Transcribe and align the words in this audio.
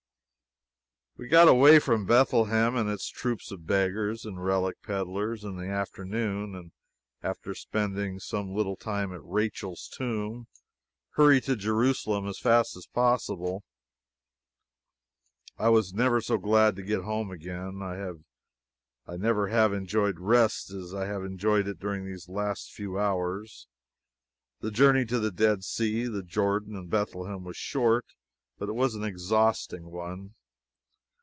We 1.17 1.27
got 1.27 1.47
away 1.47 1.77
from 1.77 2.07
Bethlehem 2.07 2.75
and 2.75 2.89
its 2.89 3.07
troops 3.07 3.51
of 3.51 3.67
beggars 3.67 4.25
and 4.25 4.43
relic 4.43 4.81
peddlers 4.81 5.43
in 5.43 5.55
the 5.55 5.67
afternoon, 5.67 6.55
and 6.55 6.71
after 7.21 7.53
spending 7.53 8.17
some 8.19 8.55
little 8.55 8.75
time 8.75 9.13
at 9.13 9.23
Rachel's 9.23 9.87
tomb, 9.95 10.47
hurried 11.11 11.43
to 11.43 11.55
Jerusalem 11.55 12.25
as 12.27 12.39
fast 12.39 12.75
as 12.75 12.87
possible. 12.87 13.63
I 15.59 15.69
never 15.93 16.15
was 16.15 16.25
so 16.25 16.39
glad 16.39 16.75
to 16.77 16.81
get 16.81 17.03
home 17.03 17.29
again 17.29 17.73
before. 17.77 18.21
I 19.05 19.15
never 19.15 19.49
have 19.49 19.73
enjoyed 19.73 20.19
rest 20.19 20.71
as 20.71 20.91
I 20.91 21.05
have 21.05 21.23
enjoyed 21.23 21.67
it 21.67 21.77
during 21.79 22.03
these 22.03 22.29
last 22.29 22.71
few 22.71 22.97
hours. 22.97 23.67
The 24.61 24.71
journey 24.71 25.05
to 25.05 25.19
the 25.19 25.31
Dead 25.31 25.63
Sea, 25.63 26.07
the 26.07 26.23
Jordan 26.23 26.75
and 26.75 26.89
Bethlehem 26.89 27.43
was 27.43 27.57
short, 27.57 28.07
but 28.57 28.69
it 28.69 28.73
was 28.75 28.95
an 28.95 29.03
exhausting 29.03 29.91
one. 29.91 30.33